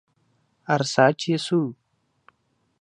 [0.75, 1.61] ارڅه چې څو